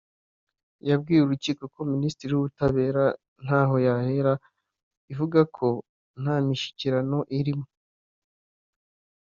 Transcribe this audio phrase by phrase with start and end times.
[0.89, 3.03] yabwiye urukiko ko Minisitiri w’ubutabera
[3.43, 4.33] ntaho yahera
[5.11, 5.67] ivuga ko
[6.21, 7.63] nta mishyikirano iriho